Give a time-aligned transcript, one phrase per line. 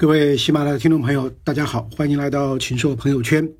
[0.00, 3.52] 各位喜马拉雅听众朋友，大家好，欢迎来到禽兽朋友圈。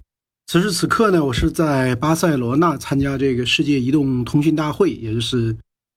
[0.47, 5.57] 此时此刻呢，我是在巴塞罗那参加这个世界移动通讯大会，也就是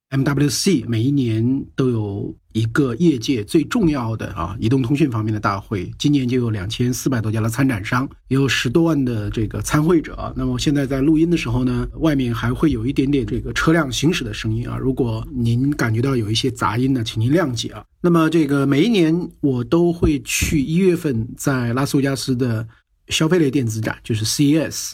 [0.09, 5.91] MWC，每一年都有一个业界最重要的啊移动通讯方面的大会。
[5.97, 10.33] 今年就有两千四百多家的参展商，也有十多万的这个参会者。
[10.35, 14.77] 那么现在在录音的时候呢，外面还会有一点点这个车辆行驶的声音啊。
[14.77, 17.83] 如果您感觉到有一些杂音呢，请您谅解啊。
[18.01, 22.67] 那么，这个每一年我都会去一月份在拉斯维加斯的
[23.09, 24.93] 消费类电子展，就是 CES。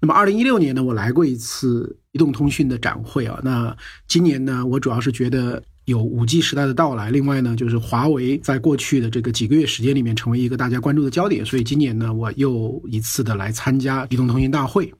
[0.00, 3.40] 那么，二零一六年呢，我来过一次移动通讯的展会啊。
[3.42, 3.76] 那
[4.06, 14.92] 今年呢，我主要是觉得有五 G 时代的到来，另外呢，就是华为在过去的这个几个月时间里面成为一个大家关注的焦点，所以今年呢，我又一次的来参加移动通讯大会。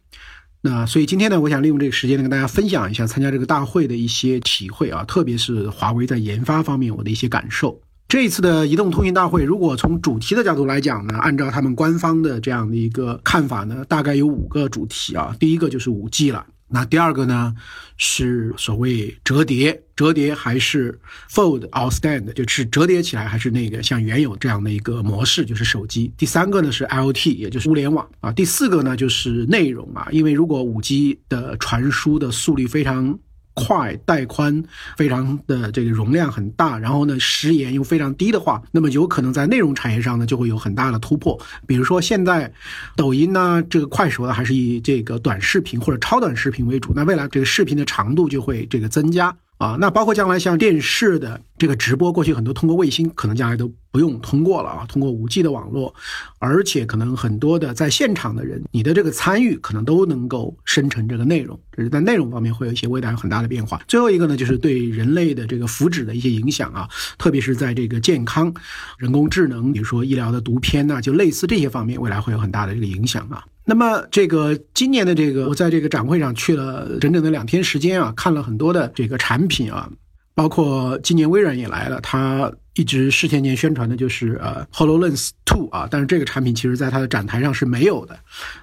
[0.60, 7.80] 那所以今天呢，我想利用这个时间呢，跟大家分享一下参加这个大会的一些体会啊，特别是华为在研发方面我的一些感受。
[8.06, 15.34] 这一次的移动通讯大会，如果从主题的角度来讲呢，按照他们官方的这样的一个看法呢，大概有五个主题啊。
[15.40, 16.46] 第一个就是五 G 了。
[16.74, 17.54] 那第二个呢，
[17.96, 20.98] 是所谓折叠，折叠还是
[21.30, 26.12] fold or stand，就是折叠起来还是那个像原有这样的一个模式，就是手机。
[26.16, 28.32] 第三个呢是 IoT，也就是物联网啊。
[28.32, 33.16] 第四个呢就是内容啊，因为如果五 G 的传输的速率非常。
[33.54, 34.62] 快带宽
[34.96, 41.40] 非常的这个容量很大，然后呢时延又非常低的话，那么有可能在内容产业上呢就会有很大的突破。
[41.66, 42.52] 比如说现在
[42.96, 49.34] 抖音呢，这个快手呢还是以这个短视频或者超短视频为主，那未来这个视频的长度就会这个增加。
[49.64, 55.94] 啊，那包括将来像电视的这个直播，过去很多通过卫星，可能将来都不用通过了啊，通过五 G 的网络，
[56.38, 63.80] 而且可能很多的在现场的人，你的这个参与可能都能够生成这个内容，这是在内容方面会有一些未来有很大的变化。
[63.88, 66.86] 最后一个呢，就是对人类的这个福祉的一些影响啊，
[67.16, 68.52] 特别是在这个健康、
[68.98, 73.42] 人工智能，比如说医疗的读片呐，就类似这些方面，未来会有很大的这个影响啊。
[73.64, 79.90] 那么这个今年的这个，我在这个展会上去了整整的两天时间啊，看了很多的这个产品啊，
[80.34, 88.18] 包括今年微软也来了，它一直事前年宣传的就是呃 Hololens Two 啊，但是这个产品其实在它的展台上是没有的，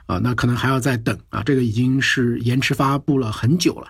[0.06, 3.88] 啊，那可能还要再等啊，这个已经是延迟发布了很久了。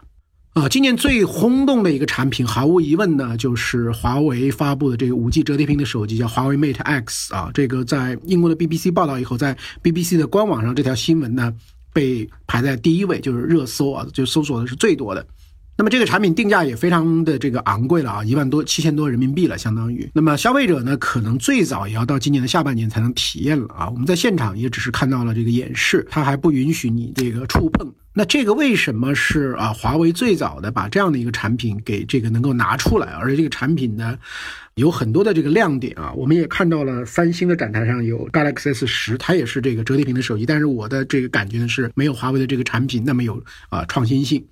[0.54, 7.50] 啊，今年最轰动的一个产品，毫无疑问呢，就是华为发布的这个五 G 折叠屏的手机，叫华为 Mate X 啊。
[7.54, 11.54] 这个在英国的 BBC 报道以后，在 BBC 的官网上，这条新闻呢
[11.94, 15.26] 被排在第一位，就是热搜啊，就搜索的是最多的。
[15.82, 20.08] 那么这个产品定价也非常的这个昂贵了啊，一万多七千多人民币了，相当于。
[20.14, 23.90] 那么消费者呢，可能最早也要到今年的下半年才能体验了啊。
[23.90, 27.92] 我们在现场也只是看到了这个演示，它还不允许你这个触碰。
[28.14, 29.74] 那这个为什么是啊？
[29.74, 34.16] 华为最早的把这样的一个产品给这个能够拿出来，而且这个产品呢，
[34.76, 36.14] 有很多的这个亮点啊。
[36.14, 44.46] 我们也看到了三星的展台上有 Galaxy S 十，它也是这个折叠屏的手机，但是我的这个感觉呢是没有华为的这个产品那么有啊创新性。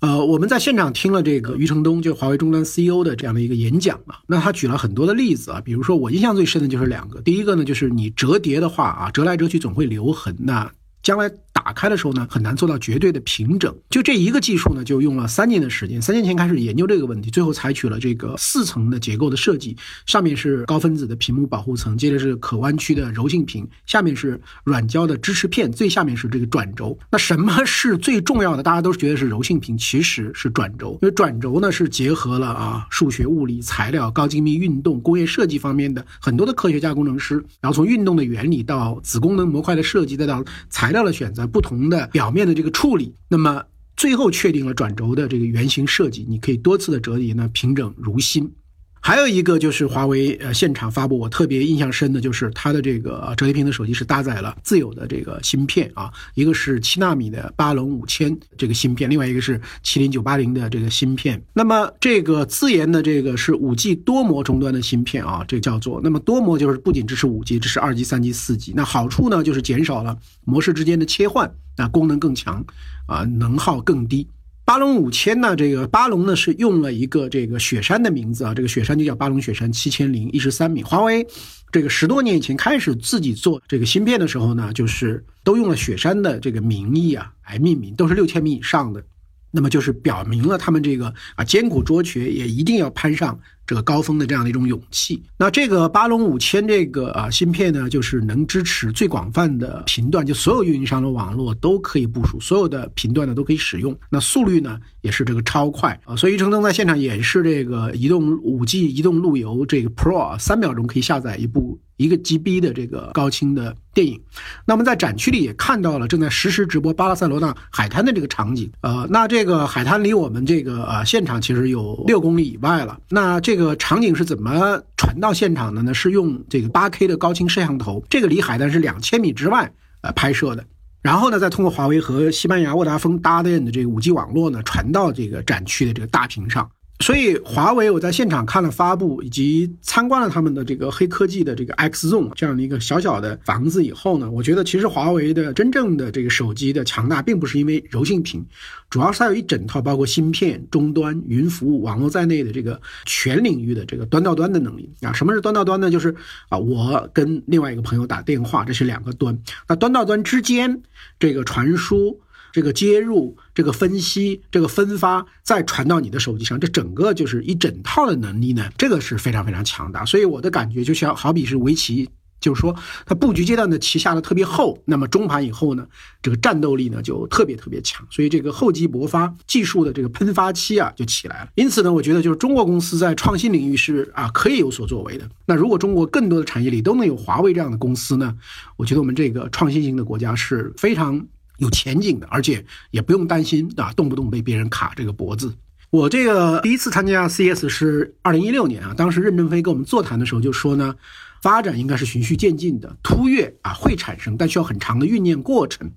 [0.00, 10.70] 呃，我们在现场听了这个余承东，就华为终端 CEO 的这样的一个演讲啊，那他举了很多的例子啊，比如说我印象最深的就是两个，第一个呢就是你折叠的话啊，折来折去总会留痕，那
[11.02, 11.30] 将来。
[11.64, 13.74] 打开的时候呢，很难做到绝对的平整。
[13.90, 16.00] 就这一个技术呢，就用了三年的时间。
[16.00, 19.76] 三年前开始研究这个问题，最后采取了这个四层的结构的设计，
[20.06, 26.96] 上面是高分子的屏幕保护层，接着是可弯曲的柔性屏，下面是软胶的支持片，最下面是这个转轴。
[27.10, 28.62] 那什么是最重要的？
[28.62, 30.96] 大家都觉得是柔性屏，其实是转轴。
[31.02, 41.47] 因为转轴呢是结合了啊数学、物理、材料、高精密运动、工业设计方面的很多的科学家、工程师，然后从运动的原理到子功能模块的设计，再到材料的选择。
[41.48, 43.64] 不同的表面的这个处理，那么
[43.96, 48.52] 最后确定了转轴的这个圆形设计，你可以多次的折叠呢，平整如新。
[49.00, 61.42] 还有一个就是华为呃现场发布，我特别印象深的就是它的这个折叠屏的手机是搭载了自有的这个芯片啊，一个是七纳米的八龙五千这个芯片，另外一个是麒麟九八零的这个芯片。
[61.54, 68.72] 那么这个自研的这个是五 G 多模终端的芯片啊，这叫做那么多模就是不仅支持五 G，支持二 G、三 G、四 G。
[68.76, 72.64] 那好处呢就是减少了模式之间的切换，那功能更强
[73.06, 74.28] 啊，能耗更低。
[74.68, 75.56] 巴龙五千呢？
[75.56, 80.82] 这个巴龙呢是用了一个这个雪山的名字啊，这个雪山就叫巴龙雪山七千零一十三米。
[80.82, 81.26] 华为
[81.72, 89.02] 这个十多年以前开始自己做这个芯片的时候呢，就是都用了雪山的这个名义啊来命名，都是六千米以上的。
[89.50, 95.22] 那么就是表明了他们这个啊艰苦卓绝，也一定要攀上这个高峰的这样的一种勇气。
[95.36, 103.94] 那这个八龙五千这个啊芯片呢，就是能支持最广泛的频段，就所有运营商的网络都可以部署，所有的频段呢都可以使用。
[104.08, 106.16] 那速率呢也是这个超快啊。
[106.16, 111.78] 所以程程在现场演示这个移动五 G 移动路由这个 Pro 三秒钟可以下载一部。
[111.98, 114.20] 一个 GB 的这个高清的电影。
[114.64, 118.70] 那么在展区里也看到了正在实时直播巴拉塞罗那海滩的这个场景。
[118.82, 123.00] 呃，那这个海滩离我们这个呃现场其实有六公里以外了。
[123.08, 125.92] 那这这个场景是怎么传到现场的呢？
[125.92, 129.68] 是用这个 8K 的高清摄像头，这个离海滩是两千米之外
[130.02, 130.64] 呃拍摄的。
[131.02, 136.70] 然后呢，再通过华为和西班牙沃达丰搭建的这个 5G 网络呢，传到这个展区的这个大屏上。
[137.00, 148.44] 所以，华为我在现场看了发布，以及参观了他们的这个黑科技的这个 X Zone 这样的一个小小的房子以后呢，我觉得其实华为的真正的这个手机的强大，并不是因为柔性屏，
[148.90, 155.12] 主要是它有一整套包括芯片、终端、云服务、网络在内的这个全领域的这个端到端的能力啊。
[155.12, 155.90] 什么是端到端呢？
[155.90, 156.12] 就是
[156.48, 160.82] 啊，我跟另外一个朋友打电话，这是两个端，那端到端之间
[161.20, 162.20] 这个传输。
[162.52, 170.04] 这个接入、这个分析、这个分发，再传到你的手机上，这整个就是一整套的能力呢，这个是非常非常强大。
[170.04, 172.08] 所以我的感觉就像好比是围棋，
[172.40, 172.74] 就是说
[173.04, 175.86] 它布局阶段的棋下的特别厚，那么中盘以后呢，
[176.22, 178.06] 这个战斗力呢就特别特别强。
[178.10, 181.50] 所以这个厚积薄发技术的这个喷发期啊就起来了。
[181.56, 185.28] 因此呢，我觉得就是中国公司在创新领域是啊可以有所作为的。
[185.46, 188.36] 那如果中国更多的产业里都能有华为这样的公司呢，
[188.76, 191.26] 我觉得我们这个创新型的国家是非常。
[191.58, 195.54] 有前景的，而且也不用担心啊，动不动被别人卡这个脖子。
[195.90, 200.94] 我这个第一次参加 CS 是二零一六年啊，当时任正非跟我们座谈的时候就说呢，
[201.42, 205.90] 发展应该是循序渐进的，突跃啊会产生，但需要很长的酝酿过程。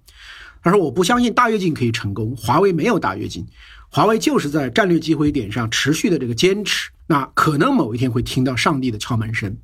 [0.63, 3.45] 他说我不相信大跃进可以成功，华为没有大跃进，
[3.89, 9.57] 华为就是在战略机会点上持续的这个坚持，那可能某一天会听到上帝的敲门声。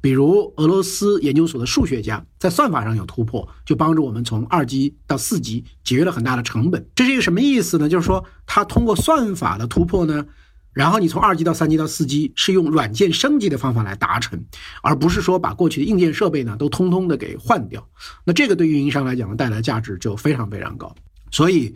[0.00, 6.86] 比如俄罗斯研究所的数学家在算法上有突破，就帮助我们从二级到四级节约了很大的成本。
[6.94, 7.88] 这是一个什么意思呢？
[7.88, 10.24] 就是说，他通过算法的突破呢，
[10.72, 14.44] 然后你从二级到三级到四级是用软件升级的方法来达成，
[14.82, 17.84] 而不是说把过去的硬件设备呢都通通的给换掉。
[18.24, 20.94] 那这个对运营商来讲呢，带来的价值就非常非常高。
[21.32, 21.74] 所以，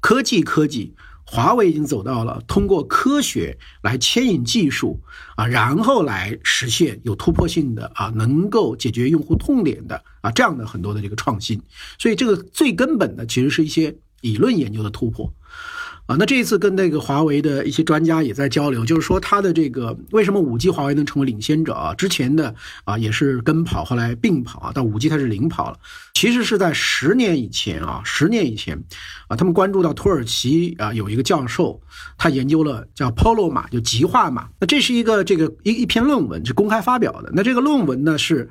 [0.00, 0.94] 科技科技。
[1.32, 5.00] 华为已经走到了通过科学来牵引技术
[5.36, 11.62] 啊，然后来实现有突破性的啊，能够解决用户痛点的啊这样的很多的这个创新。
[12.00, 15.32] 所以这个最根本的其实是一些理论研究的突破。
[16.10, 21.94] 啊，那这一次跟那个华为的一些专家也在交流，就是说它的这个为什么五 G 华为能成为领先者啊？
[21.94, 22.52] 之前的
[22.82, 25.78] 啊也是跟跑，后来并跑啊，到五 G 它是领跑了。
[26.14, 28.76] 其实是在十年以前啊，十年以前
[29.28, 31.80] 啊，他们关注到土耳其啊有一个教授，
[32.18, 34.48] 他研究了叫 Polo 码，就极化码。
[34.58, 37.30] 那这是一个这个一一篇论文是公开发表的。
[37.32, 38.50] 那这个论文呢是。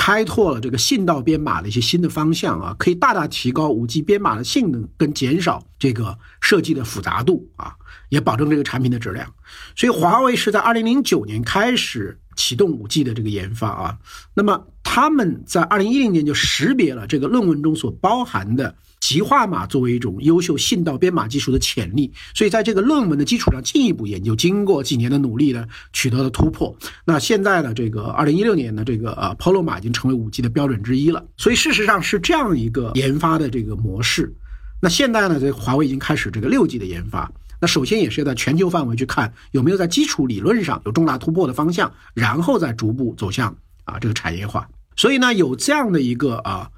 [0.00, 7.74] 开拓了这个信道编码的一些新的方向啊，可以大大提高五 G 编码的性能，跟减少这个设计的复杂度啊，
[8.08, 9.30] 也保证这个产品的质量。
[9.76, 13.98] 所以华为是在二零零九年开始启动五 G 的这个研发啊，
[14.32, 18.74] 那么他们在二零一零年就识别了这个论文中所包含的。
[18.98, 26.76] 极化码作为一种优秀信道编码技术的潜力，所以在这个论文的基础上进一步研究，经过几年的努力呢，取得了突破。
[27.04, 31.24] 那现在呢，这个二零一六年的这个呃 Polo 码已经成为五 G 的标准之一了。
[31.38, 34.34] 所以事实上是这样一个研发的这个模式。
[34.82, 37.30] 那现在呢，这华为已经开始这个六 G 的研发。
[37.60, 44.68] 那首先也是要在全球范围去看有没有在基础理论上有重大突破的方向，然后再逐步走向啊这个产业化。
[45.00, 46.70] 所以呢，有这样的一个啊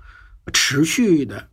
[0.52, 1.49] 持续的。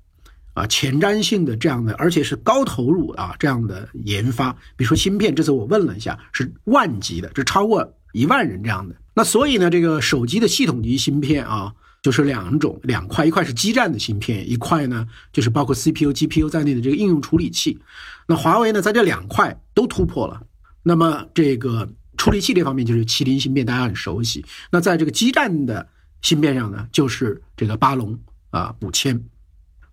[0.56, 8.94] 啊，前瞻性的这样的，而且是高投入啊，这样的研发，比如说芯片，这次我问了一下，是万级的，是超过一万人这样的。
[9.14, 17.80] 那所以呢，这个手机的系统级芯片啊，就是两种两块，一块是基站的芯片，一块呢就是包括 CPU、GPU 在内的这个应用处理器。
[18.28, 20.42] 那华为呢，在这两块都突破了。
[20.84, 24.44] 那么这个处理器这方面就是麒麟芯片，大家很熟悉。
[24.72, 25.88] 那在这个基站的
[26.22, 28.18] 芯片上呢，就是这个巴龙
[28.50, 29.22] 啊补铅。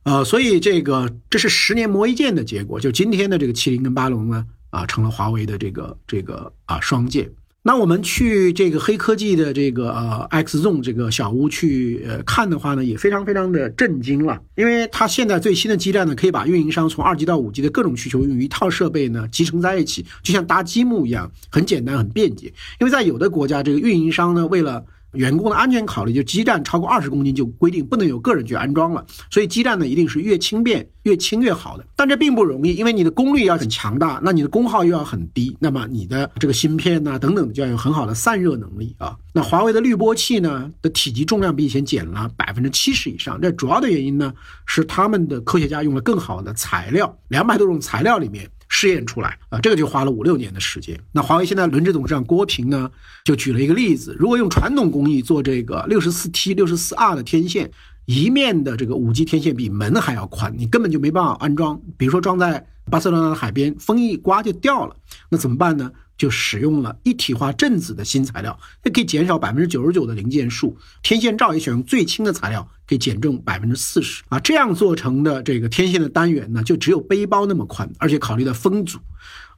[0.05, 7.29] 呃，所以这个这是十年磨一剑的结果，就今天的这个麒麟跟巴龙呢，啊，成了华为的这个这个啊双剑。
[7.63, 22.47] 那我们去这个黑科技的这个呃 X Zone 这个小屋去呃看的话呢，也非常非常的震惊了，因为它现在最新的基站呢，可以把运营商从二级到五 G 的各种需求用一套设备呢集成在一起，就像搭积木一样，很简单很便捷。
[22.79, 29.05] 因为在有的国家，这个运营商呢为了员工的安全考虑，就基站超过二十公斤就规定不能有个人去安装了。
[29.31, 31.87] 所以基站呢，一定是越轻便、越轻越好的。
[31.97, 39.17] 但这并不容易，因为你的功率要很强大，那你的功耗又要很低，那么你的这个芯片呐等等就要有很好的散热能力啊。
[39.33, 44.33] 那华为的滤波器呢的体积重量比以前减了百分之七十以上，这主要的原因呢
[44.67, 48.49] 是他们的科学家用了更好的材料，两百多种材料里面
[48.79, 51.01] 试验出来啊，这个就花了五六年的时间。
[51.11, 52.91] 那华为现在轮值董事长郭平呢，
[53.25, 57.71] 就举了一个例子：如果用传统工艺做这个六十四 T、六十四 R 的天线，
[58.07, 61.81] 一面的这个五 G 天线比门还要宽，你根本就没办法安装。
[61.97, 64.97] 比如说装在巴塞罗那的海边，风一刮就掉了，
[65.29, 65.93] 那怎么办呢？
[66.17, 70.75] 就使用了一体化振子的新材料，它可以减少百分之九十九的零件数。
[71.03, 74.41] 天线罩也选用最轻的材料，可以减重百分之四十啊。
[74.41, 78.99] 这样做成的这个天线的单元呢，就只有背包那么宽，而且考虑到风阻，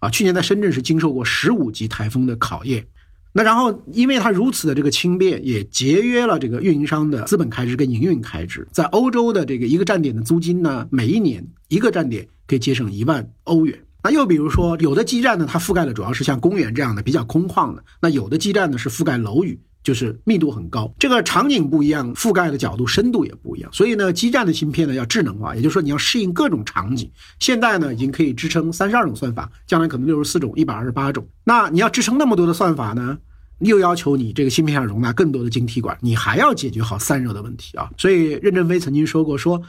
[0.00, 2.84] 啊，去年在深圳是经受过十五级台风的考验。
[3.32, 8.66] 那然后，因为它如此的这个轻便，也节约了这个运营商的资本开支跟营运开支。
[8.72, 13.78] 在欧洲的这个一个站点的租金呢，每一年一个站点可以节省一万欧元。
[14.02, 20.92] 那又比如说，有的基站呢，它覆盖的主要是像公园这样的比较空旷的；那有的基站呢是覆盖楼宇，就是密度很高。
[20.98, 23.70] 这个场景不一样，覆盖的角度、深度也不一样。
[23.72, 27.10] 所以呢，基站的芯片呢要智能化，也就是说你要适应各种场景。
[27.38, 31.26] 现在呢已经可以支撑三十二种算法，将来可能六十四种、一百二十八种。
[31.44, 33.18] 那你要支撑那么多的算法呢？
[33.60, 37.90] 又要求你这个芯片上容纳更多的晶体管，你还要解决好散热的问题啊！
[37.96, 39.60] 所以任正非曾经说过，说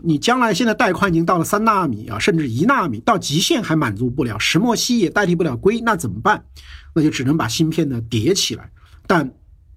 [0.00, 6.44] 你将来现在带宽已经到了三纳米啊，甚至一纳米，到极限还满足不了，石墨烯也代替不了硅，那怎么办？
[6.94, 8.70] 那就只能把芯片呢叠起来。
[9.08, 9.28] 但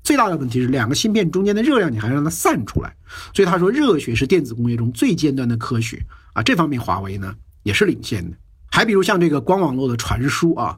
[0.06, 2.96] 最大的问题是，两个芯片中间的热量你还让它散出来。
[3.34, 6.02] 所以他说，热学是电子工业中最尖端的科学
[6.34, 6.44] 啊！
[6.44, 8.38] 这方面华为呢也是领先的。
[8.70, 10.78] 还比如像这个光网络的传输啊。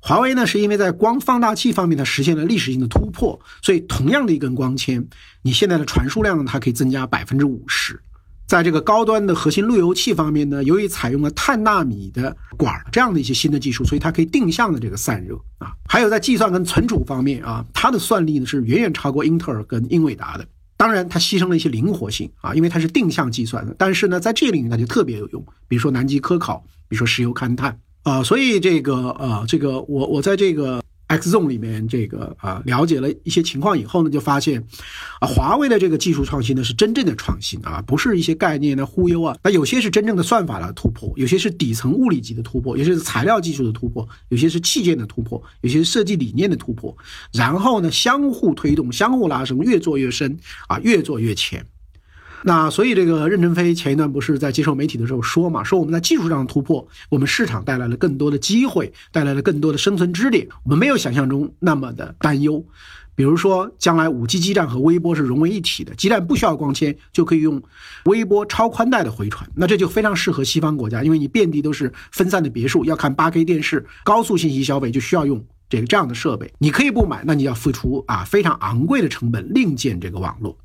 [0.00, 5.06] 华为呢，是因为在光放大器方面它实现了历史性的突破，所以同样的一根光纤，
[5.42, 8.00] 你现在的传输量呢它可以增加百分之五十。
[8.46, 15.72] 在这个高端的核心路由器方面呢，由于采用了碳纳米的管这样的一些新的技术，所以它可以定向的这个散热啊。
[15.88, 20.46] 还有在计算跟存储方面啊，它的算力呢是远远超过英特尔跟英伟达的。
[20.76, 23.74] 当然，它牺牲了一些灵活性啊，因为它是定向计算的。
[23.78, 27.78] 但是呢，在这个领域它就特别有用，比如说南极科考，比如说石油勘探。
[28.02, 30.82] 啊，所以这个呃，这个我我在这个
[31.16, 34.62] X Zone 里面这个啊了解了一些情况以后呢，就发现，
[35.20, 39.36] 啊，华为的这个技术创新呢是真正的创新啊，不是一些概念的忽悠啊。
[39.42, 46.96] 那有些是真正的算法的突破，有些是底层物理级的突破，有些是材料技术的突破，有些是器件的突破，有些是设计理念的突破。
[47.32, 50.36] 然后呢，相互推动，相互拉伸，越做越深
[50.68, 51.64] 啊，越做越浅。
[52.46, 62.62] 那所以这个任正非前一段不是在接受媒体的时候说嘛，说我们在技术上的突破，我们市场带来了更多的机会，带来了更多的生存支点，我们没有想象中那么的担忧。
[63.16, 67.62] 比如说，将来五 G 基站和微波是融为一体的，基站不需要光纤就可以用
[68.04, 76.52] 微波超宽带的回传，那这就非常适合西方国家，因为你遍地都是分散的别墅，要看 8K 电视，高速信息消费就需要用这个这样的设备。
[76.58, 80.58] 你可以不买，那你要付出啊非常昂贵的成本另建这个网络。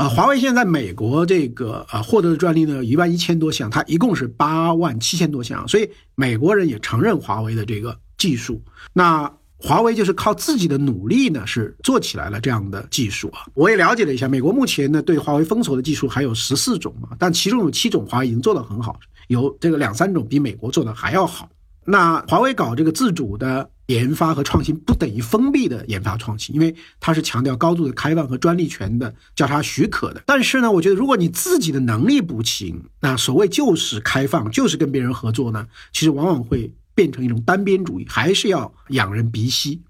[0.00, 8.62] 啊，华为现在美国这个啊获得的专利呢，一万一千多项，它一共是八万七千多项，所以美国人也承认华为的这个技术。
[8.94, 13.40] 那华为就是靠自己的努力呢，是做起来了这样的技术啊。
[13.52, 21.46] 我也了解了一下，美国目前呢对华为封锁的技术还有十四种嘛，但其中有七种华为已经做得很好，有这个两三种比美国做的还要好。
[21.84, 23.68] 那华为搞这个自主的。
[23.90, 30.22] 研发和创新不等于封闭的研发创新，因为它是强调高度的开放和专利权的交叉许可的。
[30.24, 39.82] 但是呢，我觉得如果你自己的能力不行，那所谓就是开放，就是跟别人合作呢，其实往往会变成一种单边主义，还是要仰人鼻息。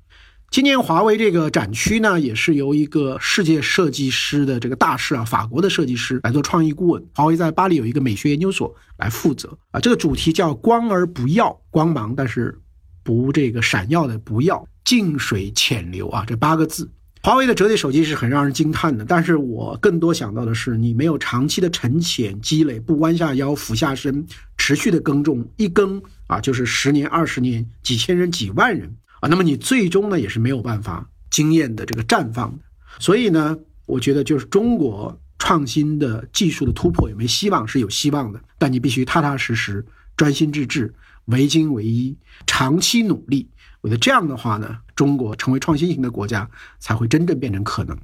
[0.50, 7.04] 今年华为这个展区呢，也是由一个世界设计师的这个大师啊，法国的设计师来做创意顾问。
[7.14, 12.58] 华为在巴黎有一个美学研究所来负责啊，这个主题叫“光而不耀”，光芒，但是。
[13.02, 16.90] 不，这个闪耀的不要，静水浅流啊，这八个字。
[17.22, 24.26] 华为的折叠手机是很让人惊叹的，但是我更多想到的是，你没有长期的沉潜积累，不弯下腰俯下身，
[24.56, 28.90] 持续的耕种，一耕啊就是十年、二十年、几千人、几万人
[29.20, 32.64] 啊，那么你最终呢也是没有办法惊艳的这个绽放的。
[32.98, 33.54] 所以呢，
[33.84, 39.84] 我觉得就是中国创新的技术的突破有没有希望是有希望的，但你必须踏踏实实、
[40.16, 40.94] 专心致志。
[41.30, 43.48] 唯精唯一，长期努力，
[43.80, 47.98] 我觉得这样的话呢，中国成为创新型的国家才会真正变成可能。